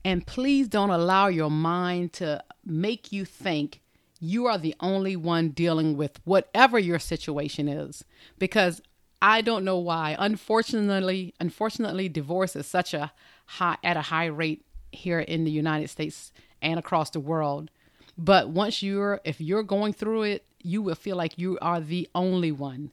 And 0.05 0.27
please 0.27 0.69
don't 0.69 0.91
allow 0.91 1.27
your 1.27 1.51
mind 1.51 2.15
to 2.15 2.43
make 2.65 3.13
you 3.13 3.25
think 3.25 3.83
you 4.21 4.47
are 4.47 4.59
the 4.59 4.75
only 4.81 5.17
one 5.17 5.51
dealing 5.51 5.97
with 5.97 6.21
whatever 6.25 6.79
your 6.79 6.99
situation 6.99 7.69
is 7.69 8.05
because 8.39 8.83
I 9.21 9.41
don't 9.41 9.65
know 9.65 9.79
why. 9.79 10.17
Unfortunately, 10.19 11.35
unfortunately 11.41 12.09
divorce 12.09 12.57
is 12.57 12.67
such 12.67 12.95
a 12.95 13.13
high 13.47 13.77
at 13.83 13.97
a 13.97 14.03
high 14.03 14.27
rate 14.27 14.65
here 14.93 15.21
in 15.21 15.45
the 15.45 15.51
United 15.51 15.89
States 15.89 16.33
and 16.63 16.79
across 16.79 17.11
the 17.11 17.21
world. 17.21 17.71
But 18.17 18.51
once 18.51 18.83
you're 18.83 19.21
if 19.25 19.41
you're 19.41 19.63
going 19.63 19.93
through 19.93 20.23
it, 20.23 20.45
you 20.61 20.83
will 20.83 20.95
feel 20.95 21.17
like 21.17 21.39
you 21.39 21.59
are 21.61 21.81
the 21.81 22.09
only 22.15 22.53
one. 22.53 22.93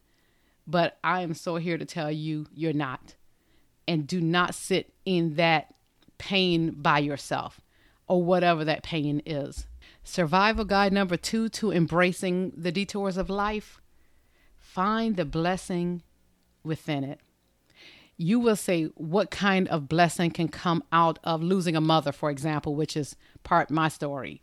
But 0.68 0.98
I 1.04 1.22
am 1.22 1.34
so 1.34 1.58
here 1.58 1.78
to 1.78 1.86
tell 1.86 2.12
you 2.12 2.48
you're 2.54 2.74
not. 2.74 3.16
And 3.88 4.08
do 4.08 4.20
not 4.20 4.56
sit 4.56 4.94
in 5.06 5.36
that 5.36 5.76
pain 6.18 6.72
by 6.72 7.00
yourself 7.00 7.62
or 8.08 8.24
whatever 8.24 8.66
that 8.66 8.84
pain 8.84 9.22
is. 9.26 9.68
Survival 10.08 10.66
guide 10.66 10.94
number 10.94 11.18
two 11.18 11.50
to 11.50 11.72
embracing 11.72 12.54
the 12.56 12.72
detours 12.72 13.18
of 13.18 13.28
life 13.28 13.82
find 14.56 15.16
the 15.16 15.26
blessing 15.26 16.04
within 16.64 17.04
it. 17.04 17.20
You 18.16 18.40
will 18.40 18.56
say 18.56 18.86
what 18.96 19.32
kind 19.32 19.68
of 19.68 19.90
blessing 19.90 20.30
can 20.30 20.48
come 20.48 20.84
out 20.92 21.18
of 21.24 21.42
losing 21.42 21.76
a 21.76 21.82
mother, 21.82 22.12
for 22.12 22.30
example, 22.30 22.76
which 22.76 22.96
is 22.96 23.16
part 23.44 23.72
my 23.72 23.90
story. 23.90 24.42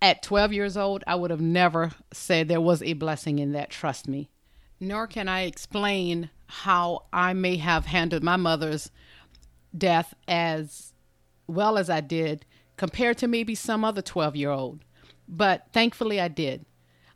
At 0.00 0.22
12 0.22 0.52
years 0.52 0.76
old, 0.76 1.02
I 1.08 1.16
would 1.16 1.32
have 1.32 1.40
never 1.40 1.90
said 2.12 2.46
there 2.46 2.60
was 2.60 2.82
a 2.82 2.92
blessing 2.92 3.40
in 3.40 3.52
that, 3.52 3.70
trust 3.70 4.06
me. 4.06 4.30
Nor 4.78 5.08
can 5.08 5.28
I 5.28 5.42
explain 5.42 6.30
how 6.46 7.06
I 7.12 7.32
may 7.32 7.56
have 7.56 7.86
handled 7.86 8.22
my 8.22 8.36
mother's 8.36 8.92
death 9.76 10.14
as 10.28 10.92
well 11.48 11.76
as 11.76 11.90
I 11.90 12.00
did 12.00 12.46
compared 12.82 13.16
to 13.16 13.28
maybe 13.28 13.54
some 13.54 13.84
other 13.84 14.02
12 14.02 14.34
year 14.34 14.50
old. 14.50 14.80
But 15.28 15.68
thankfully, 15.72 16.20
I 16.20 16.26
did. 16.26 16.66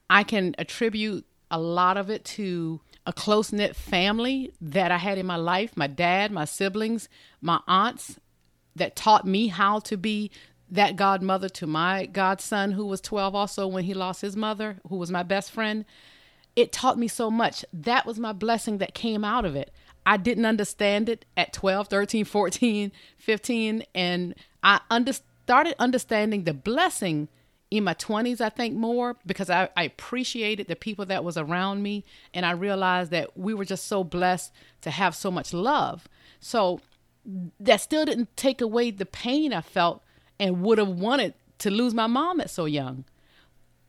I 0.08 0.23
can 0.23 0.54
attribute 0.58 1.26
a 1.50 1.58
lot 1.58 1.96
of 1.96 2.08
it 2.08 2.25
to 2.37 2.80
a 3.04 3.12
close 3.12 3.52
knit 3.52 3.75
family 3.75 4.52
that 4.61 4.92
I 4.92 4.96
had 4.99 5.18
in 5.18 5.26
my 5.26 5.35
life 5.35 5.76
my 5.76 5.88
dad, 5.88 6.30
my 6.30 6.44
siblings, 6.44 7.08
my 7.40 7.58
aunts 7.66 8.20
that 8.76 8.94
taught 8.94 9.26
me 9.26 9.49
how 9.49 9.80
to 9.80 9.96
be 9.96 10.30
that 10.70 10.94
godmother 10.94 11.49
to 11.49 11.66
my 11.66 12.06
godson 12.06 12.70
who 12.70 12.87
was 12.87 13.00
12 13.00 13.35
also 13.35 13.66
when 13.66 13.82
he 13.82 13.92
lost 13.92 14.20
his 14.20 14.37
mother, 14.37 14.78
who 14.88 14.94
was 14.94 15.11
my 15.11 15.25
best 15.25 15.50
friend. 15.50 15.85
It 16.54 16.73
taught 16.73 16.96
me 16.96 17.08
so 17.08 17.28
much. 17.28 17.64
That 17.73 18.06
was 18.06 18.20
my 18.20 18.32
blessing 18.32 18.78
that 18.78 18.94
came 18.94 19.25
out 19.25 19.44
of 19.44 19.56
it. 19.56 19.73
I 20.06 20.16
didn't 20.16 20.46
understand 20.46 21.08
it 21.08 21.25
at 21.37 21.52
12, 21.52 21.88
13, 21.88 22.25
14, 22.25 22.92
15. 23.18 23.82
And 23.96 24.35
I 24.62 24.80
under, 24.88 25.12
started 25.46 25.76
understanding 25.80 26.42
the 26.42 26.52
blessing 26.52 27.28
in 27.70 27.84
my 27.84 27.94
20s, 27.94 28.40
I 28.40 28.48
think 28.48 28.74
more 28.74 29.14
because 29.24 29.48
I, 29.48 29.68
I, 29.76 29.84
appreciated 29.84 30.66
the 30.66 30.74
people 30.74 31.06
that 31.06 31.22
was 31.22 31.36
around 31.36 31.84
me. 31.84 32.04
And 32.34 32.44
I 32.44 32.50
realized 32.50 33.12
that 33.12 33.38
we 33.38 33.54
were 33.54 33.64
just 33.64 33.86
so 33.86 34.02
blessed 34.02 34.52
to 34.80 34.90
have 34.90 35.14
so 35.14 35.30
much 35.30 35.52
love. 35.52 36.08
So 36.40 36.80
that 37.60 37.80
still 37.80 38.04
didn't 38.04 38.36
take 38.36 38.60
away 38.60 38.90
the 38.90 39.06
pain 39.06 39.52
I 39.52 39.60
felt 39.60 40.02
and 40.40 40.62
would 40.62 40.78
have 40.78 40.88
wanted 40.88 41.34
to 41.58 41.70
lose 41.70 41.94
my 41.94 42.08
mom 42.08 42.40
at 42.40 42.50
so 42.50 42.64
young. 42.64 43.04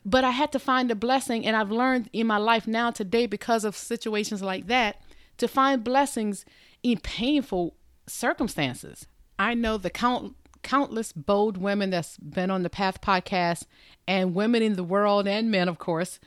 But 0.05 0.23
I 0.23 0.31
had 0.31 0.51
to 0.51 0.59
find 0.59 0.91
a 0.91 0.95
blessing. 0.95 1.43
And 1.43 1.55
I've 1.55 1.71
learned 1.71 2.11
in 2.13 2.27
my 2.27 2.37
life 2.37 2.67
now 2.67 2.91
today 2.91 3.25
because 3.25 3.65
of 3.65 3.75
situations 3.75 4.43
like 4.43 4.67
that 4.67 5.01
to 5.39 5.47
find 5.47 5.83
blessings 5.83 6.45
in 6.83 6.99
painful 6.99 7.73
circumstances. 8.07 9.07
I 9.39 9.55
know 9.55 9.77
the 9.77 9.89
count, 9.89 10.35
countless 10.63 11.11
bold 11.11 11.57
women 11.57 11.89
that's 11.89 12.17
been 12.17 12.51
on 12.51 12.63
the 12.63 12.69
Path 12.69 13.01
podcast 13.01 13.65
and 14.07 14.35
women 14.35 14.61
in 14.61 14.75
the 14.75 14.83
world 14.83 15.27
and 15.27 15.51
men, 15.51 15.67
of 15.67 15.77
course, 15.77 16.19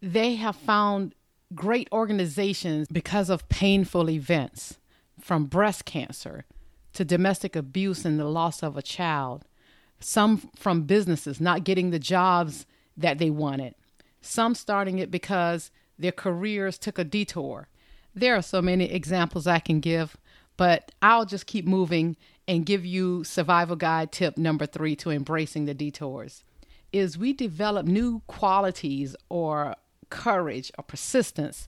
they 0.00 0.36
have 0.36 0.56
found 0.56 1.14
great 1.54 1.88
organizations 1.92 2.88
because 2.88 3.28
of 3.28 3.48
painful 3.48 4.08
events 4.08 4.78
from 5.20 5.46
breast 5.46 5.84
cancer 5.84 6.44
to 6.92 7.04
domestic 7.04 7.54
abuse 7.54 8.04
and 8.04 8.18
the 8.18 8.24
loss 8.24 8.62
of 8.62 8.76
a 8.76 8.82
child, 8.82 9.44
some 10.00 10.50
from 10.56 10.82
businesses 10.82 11.40
not 11.40 11.64
getting 11.64 11.90
the 11.90 11.98
jobs 11.98 12.66
that 12.96 13.18
they 13.18 13.30
wanted, 13.30 13.74
some 14.20 14.54
starting 14.54 14.98
it 14.98 15.10
because 15.10 15.70
their 15.98 16.12
careers 16.12 16.78
took 16.78 16.98
a 16.98 17.04
detour. 17.04 17.68
There 18.14 18.34
are 18.34 18.42
so 18.42 18.60
many 18.60 18.90
examples 18.90 19.46
I 19.46 19.58
can 19.58 19.80
give, 19.80 20.16
but 20.60 20.92
I'll 21.00 21.24
just 21.24 21.46
keep 21.46 21.66
moving 21.66 22.18
and 22.46 22.66
give 22.66 22.84
you 22.84 23.24
survival 23.24 23.76
guide 23.76 24.12
tip 24.12 24.36
number 24.36 24.66
3 24.66 24.94
to 24.96 25.10
embracing 25.10 25.64
the 25.64 25.72
detours. 25.72 26.44
Is 26.92 27.16
we 27.16 27.32
develop 27.32 27.86
new 27.86 28.20
qualities 28.26 29.16
or 29.30 29.74
courage 30.10 30.70
or 30.76 30.84
persistence 30.84 31.66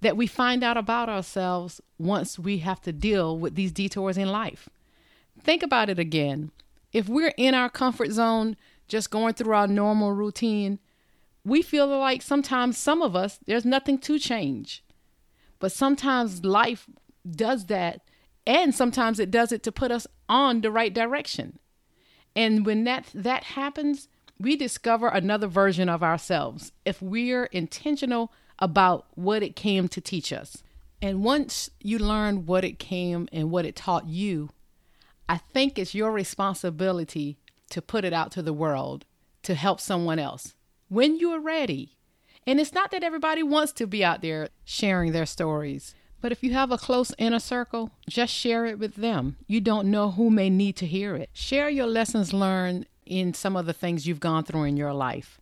that 0.00 0.16
we 0.16 0.26
find 0.26 0.64
out 0.64 0.76
about 0.76 1.08
ourselves 1.08 1.80
once 1.96 2.36
we 2.36 2.58
have 2.58 2.80
to 2.80 2.92
deal 2.92 3.38
with 3.38 3.54
these 3.54 3.70
detours 3.70 4.18
in 4.18 4.32
life. 4.32 4.68
Think 5.40 5.62
about 5.62 5.88
it 5.88 6.00
again. 6.00 6.50
If 6.92 7.08
we're 7.08 7.34
in 7.36 7.54
our 7.54 7.70
comfort 7.70 8.10
zone, 8.10 8.56
just 8.88 9.12
going 9.12 9.34
through 9.34 9.54
our 9.54 9.68
normal 9.68 10.10
routine, 10.10 10.80
we 11.44 11.62
feel 11.62 11.86
like 11.86 12.20
sometimes 12.20 12.78
some 12.78 13.00
of 13.00 13.14
us, 13.14 13.38
there's 13.46 13.64
nothing 13.64 13.96
to 13.98 14.18
change. 14.18 14.82
But 15.60 15.70
sometimes 15.70 16.44
life 16.44 16.88
does 17.30 17.66
that. 17.66 18.00
And 18.46 18.74
sometimes 18.74 19.18
it 19.18 19.30
does 19.30 19.52
it 19.52 19.62
to 19.62 19.72
put 19.72 19.90
us 19.90 20.06
on 20.28 20.60
the 20.60 20.70
right 20.70 20.92
direction. 20.92 21.58
And 22.36 22.66
when 22.66 22.84
that, 22.84 23.06
that 23.14 23.44
happens, 23.44 24.08
we 24.38 24.56
discover 24.56 25.08
another 25.08 25.46
version 25.46 25.88
of 25.88 26.02
ourselves 26.02 26.72
if 26.84 27.00
we're 27.00 27.44
intentional 27.46 28.32
about 28.58 29.06
what 29.14 29.42
it 29.42 29.56
came 29.56 29.88
to 29.88 30.00
teach 30.00 30.32
us. 30.32 30.62
And 31.00 31.22
once 31.22 31.70
you 31.80 31.98
learn 31.98 32.46
what 32.46 32.64
it 32.64 32.78
came 32.78 33.28
and 33.32 33.50
what 33.50 33.66
it 33.66 33.76
taught 33.76 34.06
you, 34.06 34.50
I 35.28 35.38
think 35.38 35.78
it's 35.78 35.94
your 35.94 36.12
responsibility 36.12 37.38
to 37.70 37.82
put 37.82 38.04
it 38.04 38.12
out 38.12 38.30
to 38.32 38.42
the 38.42 38.52
world 38.52 39.04
to 39.42 39.54
help 39.54 39.80
someone 39.80 40.18
else 40.18 40.54
when 40.88 41.18
you're 41.18 41.40
ready. 41.40 41.96
And 42.46 42.60
it's 42.60 42.72
not 42.72 42.90
that 42.90 43.02
everybody 43.02 43.42
wants 43.42 43.72
to 43.72 43.86
be 43.86 44.04
out 44.04 44.22
there 44.22 44.50
sharing 44.64 45.12
their 45.12 45.26
stories. 45.26 45.94
But 46.24 46.32
if 46.32 46.42
you 46.42 46.54
have 46.54 46.70
a 46.70 46.78
close 46.78 47.12
inner 47.18 47.38
circle, 47.38 47.90
just 48.08 48.32
share 48.32 48.64
it 48.64 48.78
with 48.78 48.94
them. 48.94 49.36
You 49.46 49.60
don't 49.60 49.90
know 49.90 50.12
who 50.12 50.30
may 50.30 50.48
need 50.48 50.74
to 50.76 50.86
hear 50.86 51.14
it. 51.16 51.28
Share 51.34 51.68
your 51.68 51.86
lessons 51.86 52.32
learned 52.32 52.86
in 53.04 53.34
some 53.34 53.56
of 53.56 53.66
the 53.66 53.74
things 53.74 54.06
you've 54.06 54.20
gone 54.20 54.42
through 54.42 54.62
in 54.62 54.78
your 54.78 54.94
life. 54.94 55.38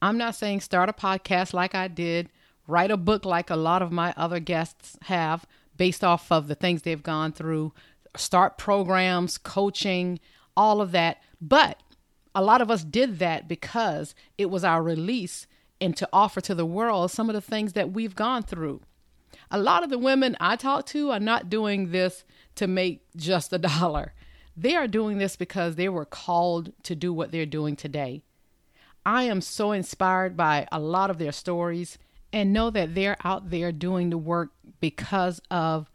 I'm 0.00 0.16
not 0.16 0.34
saying 0.34 0.62
start 0.62 0.88
a 0.88 0.94
podcast 0.94 1.52
like 1.52 1.74
I 1.74 1.86
did, 1.86 2.30
write 2.66 2.90
a 2.90 2.96
book 2.96 3.26
like 3.26 3.50
a 3.50 3.56
lot 3.56 3.82
of 3.82 3.92
my 3.92 4.14
other 4.16 4.40
guests 4.40 4.96
have 5.02 5.44
based 5.76 6.02
off 6.02 6.32
of 6.32 6.48
the 6.48 6.54
things 6.54 6.80
they've 6.80 7.02
gone 7.02 7.32
through, 7.32 7.74
start 8.16 8.56
programs, 8.56 9.36
coaching, 9.36 10.18
all 10.56 10.80
of 10.80 10.92
that. 10.92 11.18
But 11.42 11.78
a 12.34 12.42
lot 12.42 12.62
of 12.62 12.70
us 12.70 12.84
did 12.84 13.18
that 13.18 13.48
because 13.48 14.14
it 14.38 14.48
was 14.48 14.64
our 14.64 14.82
release 14.82 15.46
and 15.78 15.94
to 15.98 16.08
offer 16.10 16.40
to 16.40 16.54
the 16.54 16.64
world 16.64 17.10
some 17.10 17.28
of 17.28 17.34
the 17.34 17.42
things 17.42 17.74
that 17.74 17.92
we've 17.92 18.16
gone 18.16 18.42
through. 18.42 18.80
A 19.52 19.58
lot 19.58 19.84
of 19.84 19.90
the 19.90 19.98
women 19.98 20.36
I 20.40 20.56
talk 20.56 20.86
to 20.86 21.10
are 21.10 21.20
not 21.20 21.50
doing 21.50 21.92
this 21.92 22.24
to 22.56 22.66
make 22.66 23.04
just 23.14 23.52
a 23.52 23.58
dollar. 23.58 24.14
They 24.56 24.74
are 24.74 24.88
doing 24.88 25.18
this 25.18 25.36
because 25.36 25.76
they 25.76 25.88
were 25.88 26.04
called 26.04 26.72
to 26.82 26.94
do 26.94 27.12
what 27.12 27.30
they're 27.30 27.46
doing 27.46 27.76
today. 27.76 28.22
I 29.04 29.24
am 29.24 29.40
so 29.40 29.72
inspired 29.72 30.36
by 30.36 30.66
a 30.72 30.80
lot 30.80 31.10
of 31.10 31.18
their 31.18 31.32
stories 31.32 31.98
and 32.32 32.52
know 32.52 32.70
that 32.70 32.94
they're 32.94 33.18
out 33.24 33.50
there 33.50 33.72
doing 33.72 34.10
the 34.10 34.18
work 34.18 34.52
because 34.80 35.40
of 35.50 35.90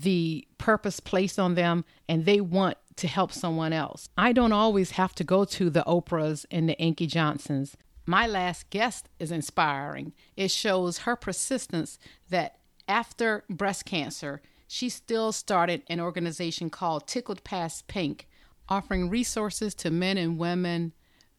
the 0.00 0.46
purpose 0.58 1.00
placed 1.00 1.38
on 1.38 1.54
them 1.54 1.84
and 2.08 2.24
they 2.24 2.40
want 2.40 2.76
to 2.96 3.08
help 3.08 3.32
someone 3.32 3.72
else. 3.72 4.08
I 4.16 4.32
don't 4.32 4.52
always 4.52 4.92
have 4.92 5.14
to 5.16 5.24
go 5.24 5.44
to 5.44 5.70
the 5.70 5.84
Oprahs 5.86 6.46
and 6.50 6.68
the 6.68 6.78
Inky 6.78 7.06
Johnsons 7.06 7.76
my 8.08 8.26
last 8.26 8.70
guest 8.70 9.10
is 9.18 9.30
inspiring. 9.30 10.14
It 10.34 10.50
shows 10.50 11.00
her 11.00 11.14
persistence 11.14 11.98
that 12.30 12.56
after 12.88 13.44
breast 13.48 13.84
cancer, 13.84 14.40
she 14.66 14.88
still 14.88 15.32
started 15.32 15.82
an 15.88 16.00
organization 16.00 16.70
called 16.70 17.06
Tickled 17.06 17.44
Past 17.44 17.86
Pink, 17.86 18.26
offering 18.68 19.08
resources 19.08 19.74
to 19.76 19.90
men 19.90 20.18
and 20.18 20.38
women 20.38 20.92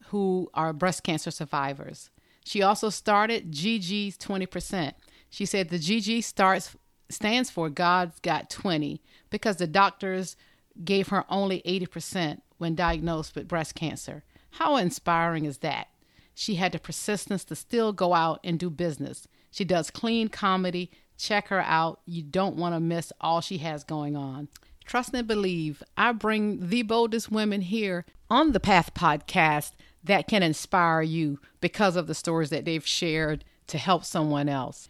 who 0.08 0.50
are 0.54 0.74
breast 0.74 1.04
cancer 1.04 1.32
survivors. 1.32 2.10
She 2.44 2.62
also 2.62 2.90
started 2.90 3.52
GG's 3.52 4.18
20%. 4.18 4.94
She 5.30 5.46
said 5.46 5.70
the 5.70 5.78
GG 5.78 6.24
starts 6.24 6.76
stands 7.10 7.50
for 7.50 7.70
God's 7.70 8.20
Got 8.20 8.50
20 8.50 9.02
because 9.30 9.58
the 9.58 9.68
doctors 9.68 10.36
gave 10.84 11.10
her 11.10 11.26
only 11.30 11.62
80% 11.66 12.42
when 12.58 12.76
diagnosed 12.76 13.36
with 13.36 13.48
breast 13.48 13.76
cancer. 13.76 14.24
How 14.52 14.78
inspiring 14.78 15.46
is 15.46 15.60
that? 15.60 15.88
She 16.34 16.56
had 16.56 16.72
the 16.72 16.80
persistence 16.80 17.44
to 17.46 17.56
still 17.56 17.92
go 17.94 18.14
out 18.14 18.40
and 18.44 18.58
do 18.58 18.70
business. 18.70 19.28
She 19.52 19.66
does 19.66 19.92
clean 19.92 20.30
comedy. 20.30 20.92
Check 21.20 21.50
her 21.50 21.60
out. 21.62 22.00
You 22.06 22.24
don't 22.24 22.56
want 22.56 22.74
to 22.74 22.80
miss 22.80 23.12
all 23.20 23.42
she 23.42 23.58
has 23.58 23.84
going 23.84 24.16
on. 24.16 24.48
Trust 24.86 25.14
and 25.14 25.28
believe. 25.28 25.84
I 25.98 26.14
bring 26.14 26.70
the 26.70 26.82
boldest 26.82 27.30
women 27.30 27.62
here 27.62 28.06
on 28.30 28.54
the 28.54 28.60
Path 28.60 28.94
podcast 28.94 29.74
that 30.02 30.30
can 30.30 30.42
inspire 30.42 31.02
you 31.02 31.42
because 31.60 31.98
of 31.98 32.08
the 32.08 32.16
stories 32.16 32.50
that 32.52 32.64
they've 32.64 32.88
shared 32.88 33.44
to 33.68 33.78
help 33.78 34.06
someone 34.06 34.48
else. 34.48 34.88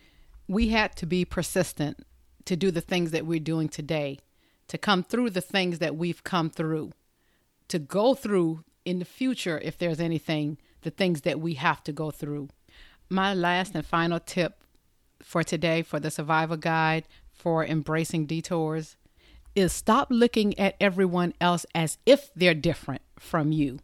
We 0.47 0.69
had 0.69 0.95
to 0.97 1.07
be 1.07 1.25
persistent 1.25 2.05
to 2.45 2.55
do 2.55 2.69
the 2.69 2.79
things 2.79 3.09
that 3.09 3.25
we're 3.25 3.39
doing 3.39 3.67
today, 3.67 4.19
to 4.67 4.77
come 4.77 5.01
through 5.01 5.31
the 5.31 5.41
things 5.41 5.79
that 5.79 5.95
we've 5.95 6.23
come 6.23 6.51
through, 6.51 6.91
to 7.69 7.79
go 7.79 8.13
through 8.13 8.63
in 8.85 8.99
the 8.99 9.05
future, 9.05 9.59
if 9.63 9.79
there's 9.79 9.99
anything, 9.99 10.59
the 10.81 10.91
things 10.91 11.21
that 11.21 11.39
we 11.39 11.55
have 11.55 11.83
to 11.85 11.91
go 11.91 12.11
through. 12.11 12.49
My 13.09 13.33
last 13.33 13.73
and 13.73 13.85
final 13.85 14.19
tip 14.19 14.58
for 15.29 15.43
today 15.43 15.83
for 15.83 15.99
the 15.99 16.09
survival 16.09 16.57
guide 16.57 17.07
for 17.31 17.63
embracing 17.63 18.25
detours 18.25 18.97
is 19.53 19.71
stop 19.71 20.07
looking 20.09 20.57
at 20.57 20.75
everyone 20.81 21.35
else 21.39 21.67
as 21.75 21.99
if 22.03 22.31
they're 22.35 22.55
different 22.55 23.03
from 23.19 23.51
you. 23.51 23.77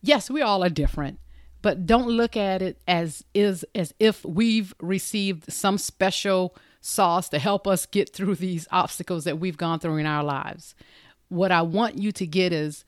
Yes, 0.00 0.30
we 0.30 0.42
all 0.42 0.62
are 0.62 0.68
different, 0.68 1.18
but 1.60 1.86
don't 1.86 2.06
look 2.06 2.36
at 2.36 2.62
it 2.62 2.80
as 2.86 3.24
is 3.34 3.64
as 3.74 3.94
if 3.98 4.24
we've 4.24 4.72
received 4.80 5.52
some 5.52 5.76
special 5.76 6.54
sauce 6.80 7.28
to 7.30 7.40
help 7.40 7.66
us 7.66 7.84
get 7.84 8.14
through 8.14 8.34
these 8.36 8.68
obstacles 8.70 9.24
that 9.24 9.40
we've 9.40 9.56
gone 9.56 9.80
through 9.80 9.96
in 9.96 10.06
our 10.06 10.22
lives. 10.22 10.76
What 11.28 11.50
I 11.50 11.62
want 11.62 11.98
you 11.98 12.12
to 12.12 12.26
get 12.28 12.52
is 12.52 12.84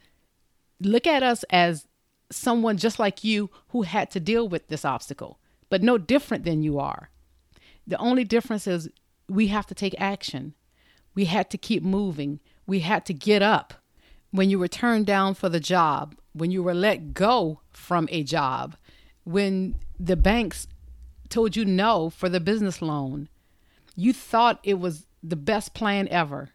look 0.81 1.09
at 1.09 1.25
us 1.25 1.43
as 1.51 1.89
someone 2.31 2.77
just 2.77 3.01
like 3.01 3.25
you 3.25 3.51
who 3.71 3.83
had 3.83 4.09
to 4.13 4.21
deal 4.21 4.49
with 4.49 4.69
this 4.69 4.85
obstacle, 4.85 5.41
but 5.69 5.83
no 5.83 5.99
different 5.99 6.45
than 6.45 6.63
you 6.63 6.79
are. 6.79 7.11
The 7.89 7.99
only 7.99 8.23
difference 8.23 8.67
is 8.67 8.91
we 9.29 9.47
have 9.49 9.67
to 9.67 9.75
take 9.75 9.95
action. 9.99 10.55
We 11.15 11.25
had 11.25 11.51
to 11.51 11.59
keep 11.59 11.83
moving. 11.83 12.39
We 12.67 12.81
had 12.81 13.07
to 13.07 13.15
get 13.15 13.43
up. 13.43 13.75
When 14.31 14.51
you 14.51 14.59
were 14.59 14.69
turned 14.69 15.07
down 15.07 15.35
for 15.35 15.49
the 15.49 15.59
job, 15.59 16.15
when 16.35 16.51
you 16.51 16.63
were 16.63 16.75
let 16.75 17.15
go 17.15 17.61
from 17.71 18.07
a 18.11 18.23
job, 18.23 18.77
when 19.25 19.75
the 19.99 20.17
banks 20.17 20.69
told 21.31 21.57
you 21.57 21.65
no 21.65 22.11
for 22.11 22.29
the 22.29 22.41
business 22.41 22.83
loan, 22.83 23.31
you 23.97 24.13
thought 24.13 24.61
it 24.63 24.79
was 24.79 25.07
the 25.23 25.37
best 25.37 25.73
plan 25.73 26.09
ever. 26.09 26.51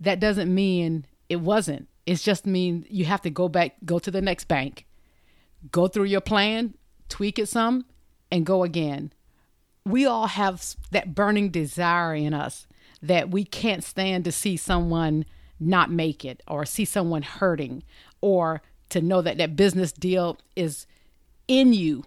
That 0.00 0.18
doesn't 0.18 0.52
mean 0.52 1.06
it 1.28 1.36
wasn't. 1.36 1.88
It 2.06 2.16
just 2.16 2.46
means 2.46 2.86
you 2.88 3.04
have 3.04 3.22
to 3.22 3.30
go 3.30 3.48
back, 3.48 3.76
go 3.84 3.98
to 3.98 4.10
the 4.10 4.22
next 4.22 4.44
bank, 4.44 4.86
go 5.70 5.88
through 5.88 6.04
your 6.04 6.22
plan, 6.22 6.74
tweak 7.10 7.38
it 7.38 7.48
some, 7.48 7.84
and 8.30 8.46
go 8.46 8.62
again. 8.62 9.12
We 9.84 10.06
all 10.06 10.28
have 10.28 10.64
that 10.90 11.14
burning 11.14 11.50
desire 11.50 12.14
in 12.14 12.32
us 12.32 12.66
that 13.02 13.30
we 13.30 13.44
can't 13.44 13.84
stand 13.84 14.24
to 14.24 14.32
see 14.32 14.56
someone 14.56 15.26
not 15.60 15.90
make 15.90 16.24
it 16.24 16.42
or 16.48 16.64
see 16.64 16.84
someone 16.84 17.22
hurting 17.22 17.82
or 18.20 18.62
to 18.88 19.00
know 19.00 19.20
that 19.22 19.38
that 19.38 19.56
business 19.56 19.92
deal 19.92 20.38
is 20.56 20.86
in 21.46 21.72
you. 21.72 22.04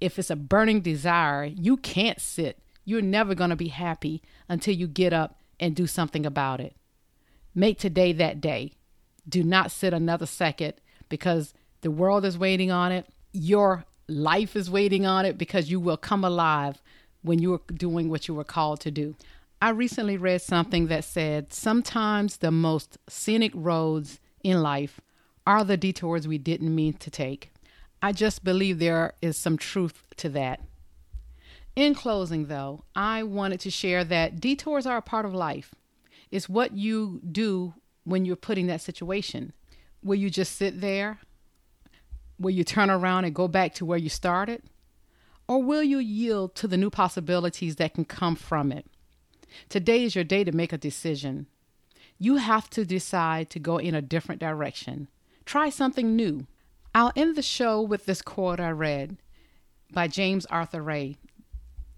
If 0.00 0.18
it's 0.18 0.30
a 0.30 0.36
burning 0.36 0.80
desire, 0.80 1.44
you 1.44 1.76
can't 1.76 2.20
sit. 2.20 2.58
You're 2.84 3.02
never 3.02 3.34
going 3.34 3.50
to 3.50 3.56
be 3.56 3.68
happy 3.68 4.20
until 4.48 4.74
you 4.74 4.88
get 4.88 5.12
up 5.12 5.38
and 5.60 5.76
do 5.76 5.86
something 5.86 6.26
about 6.26 6.60
it. 6.60 6.74
Make 7.54 7.78
today 7.78 8.12
that 8.14 8.40
day. 8.40 8.72
Do 9.28 9.44
not 9.44 9.70
sit 9.70 9.94
another 9.94 10.26
second 10.26 10.74
because 11.08 11.54
the 11.82 11.90
world 11.90 12.24
is 12.24 12.36
waiting 12.36 12.72
on 12.72 12.90
it. 12.90 13.06
Your 13.32 13.84
life 14.08 14.56
is 14.56 14.68
waiting 14.68 15.06
on 15.06 15.24
it 15.24 15.38
because 15.38 15.70
you 15.70 15.78
will 15.78 15.96
come 15.96 16.24
alive 16.24 16.82
when 17.22 17.38
you 17.38 17.54
are 17.54 17.60
doing 17.72 18.08
what 18.08 18.28
you 18.28 18.34
were 18.34 18.44
called 18.44 18.80
to 18.80 18.90
do. 18.90 19.16
I 19.60 19.70
recently 19.70 20.16
read 20.16 20.42
something 20.42 20.88
that 20.88 21.04
said 21.04 21.52
sometimes 21.52 22.38
the 22.38 22.50
most 22.50 22.98
scenic 23.08 23.52
roads 23.54 24.18
in 24.42 24.60
life 24.60 25.00
are 25.46 25.64
the 25.64 25.76
detours 25.76 26.26
we 26.26 26.38
didn't 26.38 26.74
mean 26.74 26.94
to 26.94 27.10
take. 27.10 27.52
I 28.02 28.12
just 28.12 28.42
believe 28.42 28.78
there 28.78 29.14
is 29.22 29.36
some 29.36 29.56
truth 29.56 30.02
to 30.16 30.28
that. 30.30 30.60
In 31.76 31.94
closing, 31.94 32.46
though, 32.46 32.84
I 32.94 33.22
wanted 33.22 33.60
to 33.60 33.70
share 33.70 34.04
that 34.04 34.40
detours 34.40 34.84
are 34.84 34.96
a 34.96 35.02
part 35.02 35.24
of 35.24 35.32
life. 35.32 35.74
It's 36.30 36.48
what 36.48 36.76
you 36.76 37.20
do 37.30 37.74
when 38.04 38.24
you're 38.24 38.36
put 38.36 38.58
in 38.58 38.66
that 38.66 38.80
situation. 38.80 39.52
Will 40.02 40.16
you 40.16 40.28
just 40.28 40.56
sit 40.56 40.80
there? 40.80 41.18
Will 42.38 42.50
you 42.50 42.64
turn 42.64 42.90
around 42.90 43.24
and 43.24 43.34
go 43.34 43.46
back 43.46 43.74
to 43.74 43.84
where 43.84 43.98
you 43.98 44.08
started? 44.08 44.62
Or 45.48 45.62
will 45.62 45.82
you 45.82 45.98
yield 45.98 46.54
to 46.56 46.68
the 46.68 46.76
new 46.76 46.90
possibilities 46.90 47.76
that 47.76 47.94
can 47.94 48.04
come 48.04 48.36
from 48.36 48.72
it? 48.72 48.86
Today 49.68 50.04
is 50.04 50.14
your 50.14 50.24
day 50.24 50.44
to 50.44 50.52
make 50.52 50.72
a 50.72 50.78
decision. 50.78 51.46
You 52.18 52.36
have 52.36 52.70
to 52.70 52.84
decide 52.84 53.50
to 53.50 53.58
go 53.58 53.78
in 53.78 53.94
a 53.94 54.02
different 54.02 54.40
direction. 54.40 55.08
Try 55.44 55.70
something 55.70 56.14
new. 56.14 56.46
I'll 56.94 57.12
end 57.16 57.36
the 57.36 57.42
show 57.42 57.80
with 57.80 58.06
this 58.06 58.22
quote 58.22 58.60
I 58.60 58.70
read 58.70 59.16
by 59.92 60.08
James 60.08 60.46
Arthur 60.46 60.82
Ray. 60.82 61.16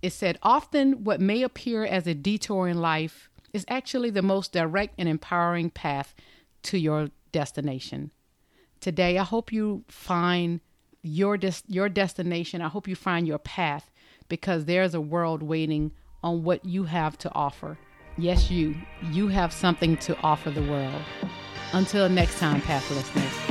It 0.02 0.12
said, 0.12 0.38
Often 0.42 1.04
what 1.04 1.20
may 1.20 1.42
appear 1.42 1.84
as 1.84 2.06
a 2.06 2.14
detour 2.14 2.68
in 2.68 2.80
life 2.80 3.28
is 3.52 3.64
actually 3.68 4.10
the 4.10 4.22
most 4.22 4.52
direct 4.52 4.94
and 4.98 5.08
empowering 5.08 5.70
path 5.70 6.14
to 6.64 6.78
your 6.78 7.10
destination. 7.32 8.10
Today, 8.80 9.18
I 9.18 9.24
hope 9.24 9.52
you 9.52 9.84
find 9.88 10.60
your 11.04 11.36
des- 11.36 11.62
your 11.68 11.88
destination. 11.88 12.62
I 12.62 12.68
hope 12.68 12.88
you 12.88 12.96
find 12.96 13.26
your 13.28 13.38
path 13.38 13.90
because 14.28 14.64
there's 14.64 14.94
a 14.94 15.00
world 15.00 15.42
waiting 15.42 15.92
on 16.22 16.42
what 16.42 16.64
you 16.64 16.84
have 16.84 17.18
to 17.18 17.32
offer. 17.34 17.78
Yes, 18.16 18.50
you. 18.50 18.74
You 19.12 19.28
have 19.28 19.52
something 19.52 19.96
to 19.98 20.16
offer 20.22 20.50
the 20.50 20.62
world. 20.62 21.02
Until 21.72 22.08
next 22.08 22.38
time, 22.38 22.60
Path 22.62 22.90
listeners. 22.90 23.43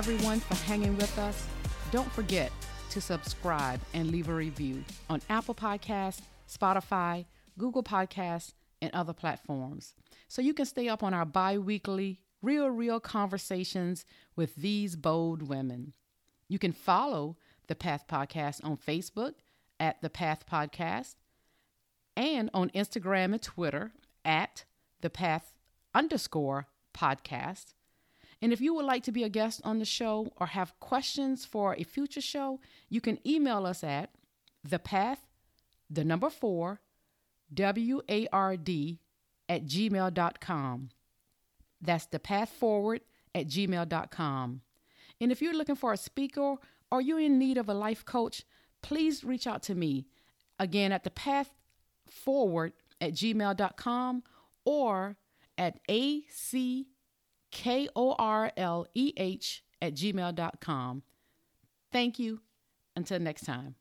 Everyone, 0.00 0.40
for 0.40 0.54
hanging 0.64 0.96
with 0.96 1.18
us. 1.18 1.46
Don't 1.90 2.10
forget 2.12 2.50
to 2.88 3.02
subscribe 3.02 3.78
and 3.92 4.10
leave 4.10 4.30
a 4.30 4.34
review 4.34 4.82
on 5.10 5.20
Apple 5.28 5.54
Podcasts, 5.54 6.22
Spotify, 6.48 7.26
Google 7.58 7.82
Podcasts, 7.82 8.54
and 8.80 8.90
other 8.94 9.12
platforms 9.12 9.94
so 10.26 10.40
you 10.40 10.54
can 10.54 10.64
stay 10.64 10.88
up 10.88 11.02
on 11.02 11.12
our 11.12 11.26
bi 11.26 11.58
weekly, 11.58 12.18
real, 12.40 12.70
real 12.70 12.98
conversations 12.98 14.06
with 14.36 14.56
these 14.56 14.96
bold 14.96 15.42
women. 15.42 15.92
You 16.48 16.58
can 16.58 16.72
follow 16.72 17.36
the 17.66 17.74
Path 17.74 18.06
Podcast 18.08 18.64
on 18.64 18.78
Facebook 18.78 19.34
at 19.78 20.00
the 20.00 20.08
Path 20.08 20.46
Podcast 20.50 21.16
and 22.16 22.48
on 22.54 22.70
Instagram 22.70 23.32
and 23.32 23.42
Twitter 23.42 23.92
at 24.24 24.64
the 25.02 25.10
Path 25.10 25.52
underscore 25.94 26.68
podcast. 26.96 27.74
And 28.42 28.52
if 28.52 28.60
you 28.60 28.74
would 28.74 28.86
like 28.86 29.02
to 29.04 29.12
be 29.12 29.22
a 29.22 29.28
guest 29.28 29.60
on 29.64 29.78
the 29.78 29.84
show 29.84 30.32
or 30.38 30.46
have 30.46 30.78
questions 30.80 31.44
for 31.44 31.74
a 31.74 31.82
future 31.82 32.22
show, 32.22 32.60
you 32.88 33.00
can 33.00 33.18
email 33.26 33.66
us 33.66 33.84
at 33.84 34.10
the 34.64 34.78
path, 34.78 35.26
the 35.90 36.04
number 36.04 36.30
four, 36.30 36.80
W 37.52 38.00
A 38.08 38.26
R 38.32 38.56
D 38.56 39.00
at 39.48 39.66
gmail.com. 39.66 40.90
That's 41.80 42.06
the 42.06 42.18
path 42.18 42.50
forward 42.50 43.00
at 43.34 43.46
gmail.com. 43.46 44.60
And 45.20 45.32
if 45.32 45.42
you're 45.42 45.56
looking 45.56 45.76
for 45.76 45.92
a 45.92 45.98
speaker 45.98 46.56
or 46.90 47.00
you're 47.00 47.20
in 47.20 47.38
need 47.38 47.58
of 47.58 47.68
a 47.68 47.74
life 47.74 48.04
coach, 48.04 48.44
please 48.82 49.24
reach 49.24 49.46
out 49.46 49.62
to 49.64 49.74
me 49.74 50.06
again 50.58 50.92
at 50.92 51.04
the 51.04 51.10
path 51.10 51.50
forward 52.08 52.72
at 53.00 53.12
gmail.com 53.12 54.22
or 54.64 55.16
at 55.58 55.80
AC 55.88 56.86
K 57.50 57.88
O 57.96 58.14
R 58.18 58.52
L 58.56 58.86
E 58.94 59.12
H 59.16 59.62
at 59.82 59.94
gmail.com. 59.94 61.02
Thank 61.92 62.18
you. 62.18 62.40
Until 62.96 63.18
next 63.20 63.44
time. 63.44 63.76